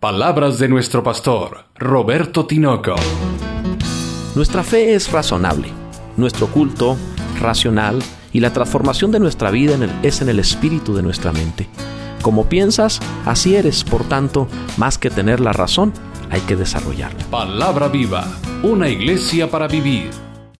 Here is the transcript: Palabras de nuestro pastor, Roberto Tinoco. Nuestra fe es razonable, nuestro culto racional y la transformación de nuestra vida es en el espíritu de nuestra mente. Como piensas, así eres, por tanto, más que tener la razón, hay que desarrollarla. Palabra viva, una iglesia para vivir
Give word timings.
Palabras 0.00 0.60
de 0.60 0.68
nuestro 0.68 1.02
pastor, 1.02 1.64
Roberto 1.74 2.46
Tinoco. 2.46 2.94
Nuestra 4.36 4.62
fe 4.62 4.94
es 4.94 5.10
razonable, 5.10 5.70
nuestro 6.16 6.46
culto 6.46 6.96
racional 7.40 7.98
y 8.32 8.38
la 8.38 8.52
transformación 8.52 9.10
de 9.10 9.18
nuestra 9.18 9.50
vida 9.50 9.76
es 10.04 10.22
en 10.22 10.28
el 10.28 10.38
espíritu 10.38 10.94
de 10.94 11.02
nuestra 11.02 11.32
mente. 11.32 11.66
Como 12.22 12.48
piensas, 12.48 13.00
así 13.26 13.56
eres, 13.56 13.82
por 13.82 14.04
tanto, 14.04 14.46
más 14.76 14.98
que 14.98 15.10
tener 15.10 15.40
la 15.40 15.52
razón, 15.52 15.92
hay 16.30 16.42
que 16.42 16.54
desarrollarla. 16.54 17.24
Palabra 17.28 17.88
viva, 17.88 18.24
una 18.62 18.88
iglesia 18.88 19.50
para 19.50 19.66
vivir 19.66 20.10